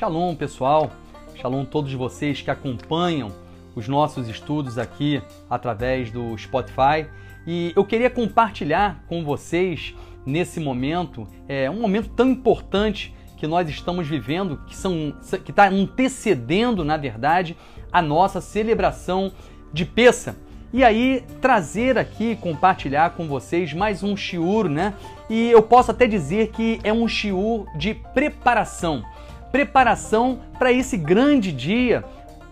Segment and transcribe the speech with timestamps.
[0.00, 0.90] Shalom, pessoal.
[1.36, 3.30] Shalom todos vocês que acompanham
[3.76, 7.06] os nossos estudos aqui através do Spotify.
[7.46, 9.94] E eu queria compartilhar com vocês
[10.24, 15.68] nesse momento, é um momento tão importante que nós estamos vivendo, que são que está
[15.68, 17.54] antecedendo, na verdade,
[17.92, 19.30] a nossa celebração
[19.70, 20.34] de Peça.
[20.72, 24.94] E aí trazer aqui, compartilhar com vocês mais um shiur, né?
[25.28, 29.04] E eu posso até dizer que é um shiur de preparação.
[29.52, 32.04] Preparação para esse grande dia,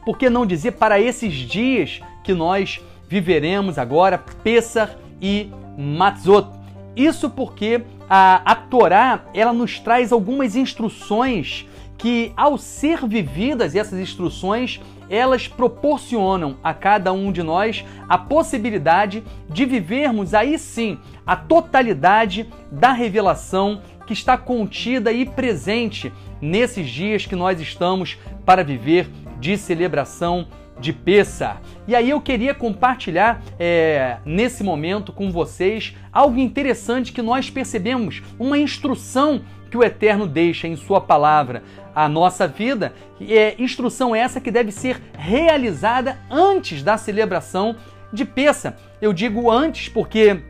[0.05, 4.91] por que não dizer para esses dias que nós viveremos agora, Pessah
[5.21, 6.49] e Matzot.
[6.97, 11.67] Isso porque a, a Torá, ela nos traz algumas instruções
[11.97, 19.25] que, ao ser vividas essas instruções, elas proporcionam a cada um de nós a possibilidade
[19.49, 27.27] de vivermos aí sim a totalidade da revelação que está contida e presente nesses dias
[27.27, 29.07] que nós estamos para viver
[29.39, 30.49] de celebração
[30.81, 31.61] de Pessah.
[31.87, 38.23] E aí eu queria compartilhar é, nesse momento com vocês algo interessante que nós percebemos,
[38.39, 41.63] uma instrução que o Eterno deixa em Sua palavra
[41.95, 47.77] a nossa vida, é instrução essa que deve ser realizada antes da celebração
[48.11, 48.75] de Peça.
[49.03, 50.41] Eu digo antes porque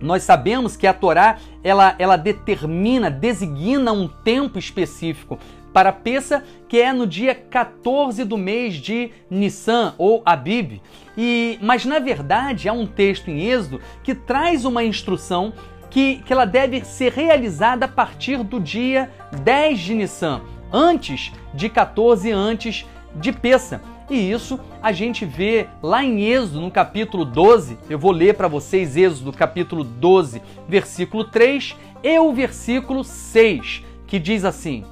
[0.00, 5.38] nós sabemos que a Torá ela, ela determina, designa um tempo específico
[5.72, 10.80] para Peça, que é no dia 14 do mês de Nissan ou Abib.
[11.16, 15.52] E, mas na verdade há um texto em Êxodo que traz uma instrução
[15.90, 19.10] que, que ela deve ser realizada a partir do dia
[19.42, 23.80] 10 de Nissan antes de 14 antes de Peça.
[24.08, 27.78] E isso a gente vê lá em Êxodo, no capítulo 12.
[27.88, 34.18] Eu vou ler para vocês Êxodo, capítulo 12, versículo 3 e o versículo 6, que
[34.18, 34.84] diz assim: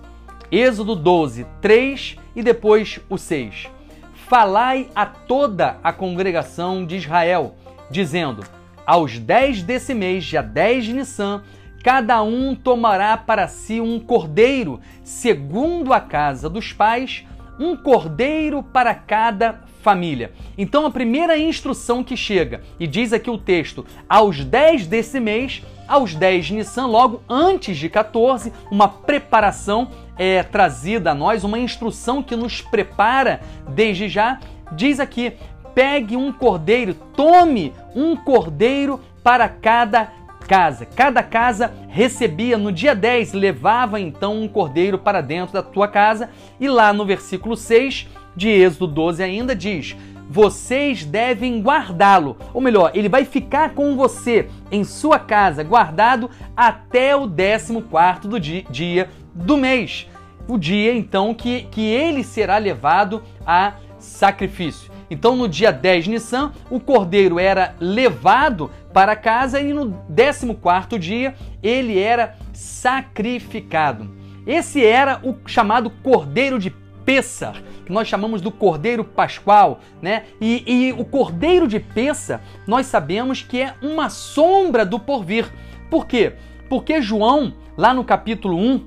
[0.50, 3.68] Êxodo 12, 3 e depois o 6.
[4.28, 7.54] Falai a toda a congregação de Israel,
[7.90, 8.42] dizendo:
[8.86, 11.42] Aos 10 desse mês, dia 10 de Nissan,
[11.82, 17.26] Cada um tomará para si um cordeiro, segundo a casa dos pais,
[17.58, 20.32] um cordeiro para cada família.
[20.56, 25.62] Então, a primeira instrução que chega, e diz aqui o texto, aos 10 desse mês,
[25.88, 31.58] aos 10 de Nissan, logo antes de 14, uma preparação é trazida a nós, uma
[31.58, 34.38] instrução que nos prepara desde já,
[34.70, 35.32] diz aqui:
[35.74, 40.12] pegue um cordeiro, tome um cordeiro para cada
[40.52, 40.84] casa.
[40.84, 46.28] Cada casa recebia no dia 10, levava então um cordeiro para dentro da tua casa,
[46.60, 49.96] e lá no versículo 6 de Êxodo 12 ainda diz:
[50.28, 52.36] vocês devem guardá-lo.
[52.52, 58.38] Ou melhor, ele vai ficar com você em sua casa, guardado até o 14 do
[58.38, 60.06] dia, dia do mês.
[60.46, 64.92] O dia então que, que ele será levado a sacrifício.
[65.12, 70.98] Então, no dia 10 de Nissan, o cordeiro era levado para casa e no 14
[70.98, 74.10] dia ele era sacrificado.
[74.46, 76.70] Esse era o chamado cordeiro de
[77.04, 80.24] Pessar, que nós chamamos do Cordeiro Pascual, né?
[80.40, 85.52] E, e, o Cordeiro de Pessar, nós sabemos que é uma sombra do porvir.
[85.90, 86.34] Por quê?
[86.68, 88.86] Porque João, lá no capítulo 1,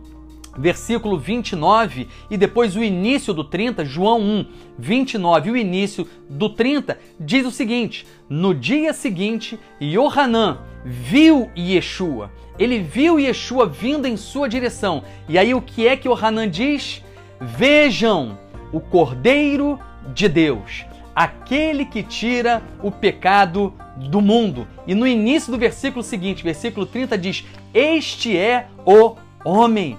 [0.58, 4.46] versículo 29 e depois o início do 30, João 1,
[4.78, 12.32] 29 e o início do 30, diz o seguinte: No dia seguinte, Yohanan viu Yeshua.
[12.58, 15.04] Ele viu Yeshua vindo em sua direção.
[15.28, 17.04] E aí o que é que Yohanan diz?
[17.40, 18.38] Vejam
[18.72, 19.78] o Cordeiro
[20.14, 24.68] de Deus, aquele que tira o pecado do mundo.
[24.88, 29.98] E no início do versículo seguinte, versículo 30 diz: Este é o homem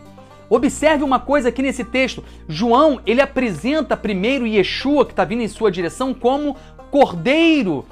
[0.48, 2.22] Observe uma coisa aqui nesse texto.
[2.48, 6.56] João, ele apresenta primeiro Yeshua, que está vindo em sua direção, como
[6.90, 7.84] cordeiro,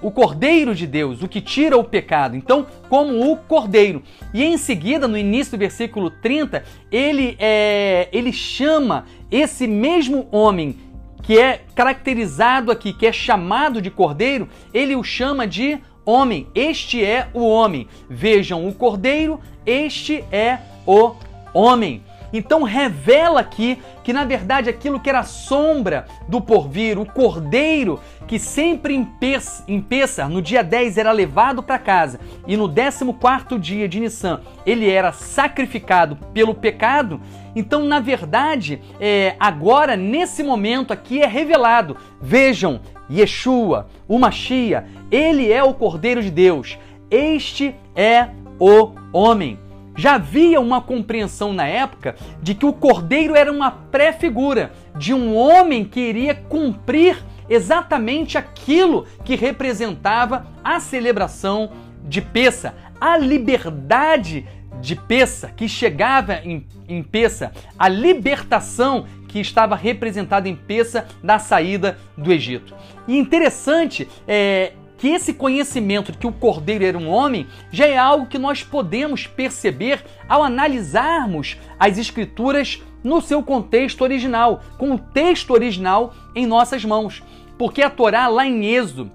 [0.00, 2.36] o cordeiro de Deus, o que tira o pecado.
[2.36, 4.02] Então, como o cordeiro.
[4.34, 10.76] E em seguida, no início do versículo 30, ele, é, ele chama esse mesmo homem
[11.22, 16.48] que é caracterizado aqui, que é chamado de cordeiro, ele o chama de homem.
[16.52, 17.86] Este é o homem.
[18.10, 21.14] Vejam o cordeiro, este é o
[21.54, 22.02] homem.
[22.32, 28.38] Então revela aqui que na verdade aquilo que era sombra do porvir, o cordeiro que
[28.38, 34.00] sempre em Pessar, no dia 10 era levado para casa e no 14 dia de
[34.00, 37.20] Nissan ele era sacrificado pelo pecado,
[37.54, 42.80] então na verdade é, agora nesse momento aqui é revelado, vejam,
[43.10, 46.78] Yeshua, o Machia, ele é o Cordeiro de Deus,
[47.10, 49.61] este é o homem.
[49.96, 55.36] Já havia uma compreensão na época de que o cordeiro era uma pré-figura de um
[55.36, 61.70] homem que iria cumprir exatamente aquilo que representava a celebração
[62.04, 64.46] de Peça, a liberdade
[64.80, 71.38] de Peça, que chegava em, em Peça, a libertação que estava representada em Peça da
[71.38, 72.74] saída do Egito.
[73.06, 74.72] E interessante é,
[75.02, 78.62] que esse conhecimento de que o cordeiro era um homem já é algo que nós
[78.62, 86.46] podemos perceber ao analisarmos as escrituras no seu contexto original, com o texto original em
[86.46, 87.20] nossas mãos.
[87.58, 89.10] Porque a Torá, lá em Êxodo,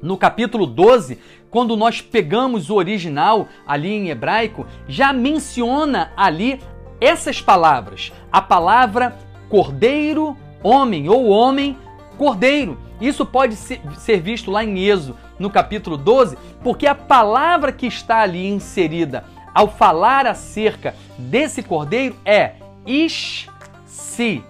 [0.00, 1.18] no capítulo 12,
[1.50, 6.60] quando nós pegamos o original ali em hebraico, já menciona ali
[7.00, 8.12] essas palavras.
[8.30, 9.18] A palavra
[9.48, 11.76] cordeiro, homem ou homem,
[12.16, 12.78] cordeiro.
[13.02, 18.20] Isso pode ser visto lá em Êxodo, no capítulo 12, porque a palavra que está
[18.20, 22.52] ali inserida ao falar acerca desse cordeiro é
[22.86, 24.44] ish-si.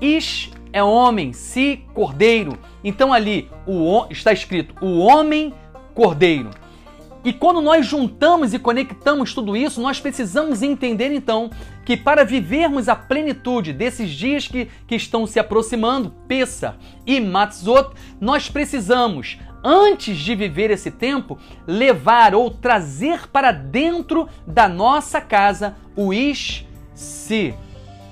[0.00, 2.58] Ish é homem, si cordeiro.
[2.82, 5.52] Então ali o, está escrito o homem
[5.94, 6.48] cordeiro.
[7.24, 11.50] E quando nós juntamos e conectamos tudo isso, nós precisamos entender então
[11.84, 16.76] que para vivermos a plenitude desses dias que, que estão se aproximando, Pessa
[17.06, 24.68] e Matzot, nós precisamos, antes de viver esse tempo, levar ou trazer para dentro da
[24.68, 27.54] nossa casa o Ish-Si.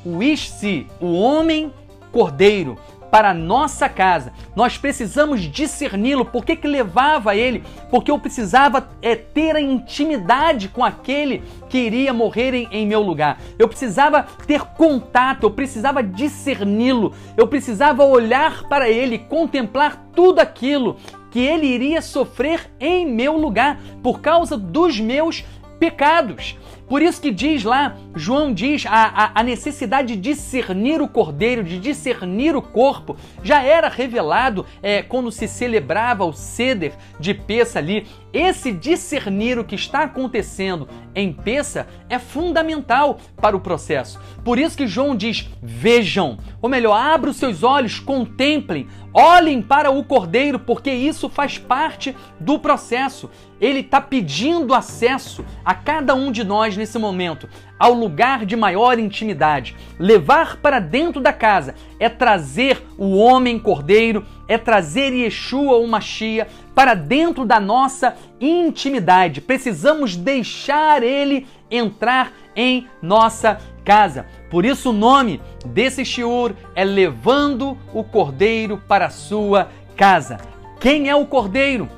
[0.05, 1.73] O Ish-Si, o homem
[2.11, 2.77] cordeiro,
[3.11, 4.33] para a nossa casa.
[4.55, 6.25] Nós precisamos discerni-lo.
[6.25, 7.65] Por que, que levava ele?
[7.91, 13.03] Porque eu precisava é, ter a intimidade com aquele que iria morrer em, em meu
[13.03, 13.39] lugar.
[13.59, 20.97] Eu precisava ter contato, eu precisava discerni-lo, eu precisava olhar para ele, contemplar tudo aquilo
[21.31, 25.45] que ele iria sofrer em meu lugar por causa dos meus
[25.79, 26.57] pecados.
[26.91, 31.63] Por isso que diz lá, João diz, a, a, a, necessidade de discernir o cordeiro,
[31.63, 37.79] de discernir o corpo, já era revelado é, quando se celebrava o ceder de Peça
[37.79, 38.09] ali.
[38.33, 44.21] Esse discernir o que está acontecendo em Peça é fundamental para o processo.
[44.45, 49.91] Por isso que João diz: vejam, ou melhor, abra os seus olhos, contemplem, olhem para
[49.91, 53.31] o cordeiro, porque isso faz parte do processo.
[53.61, 57.49] Ele está pedindo acesso a cada um de nós nesse momento
[57.79, 59.77] ao lugar de maior intimidade.
[59.99, 66.49] Levar para dentro da casa é trazer o homem cordeiro, é trazer Yeshua ou Machia
[66.75, 69.41] para dentro da nossa intimidade.
[69.41, 74.27] Precisamos deixar ele entrar em nossa casa.
[74.51, 80.39] Por isso o nome desse shiur é Levando o Cordeiro para a sua casa.
[80.81, 81.89] Quem é o Cordeiro?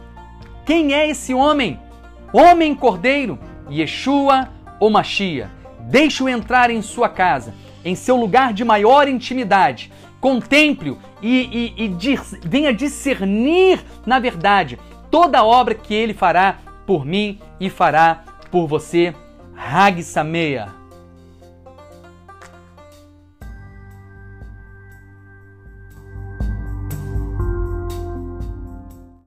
[0.67, 1.81] Quem é esse homem?
[2.33, 3.39] Homem Cordeiro,
[3.71, 4.49] Yeshua
[4.83, 5.49] ou Machia.
[5.79, 9.93] Deixe-o entrar em sua casa, em seu lugar de maior intimidade.
[10.21, 17.05] Contemple-o e, e, e venha discernir, na verdade, toda a obra que ele fará por
[17.05, 19.15] mim e fará por você.
[19.57, 20.82] Hag Sameia.